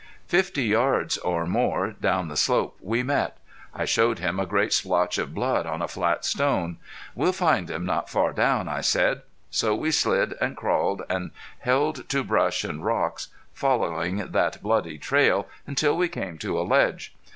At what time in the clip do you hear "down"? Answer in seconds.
1.91-2.27, 8.33-8.67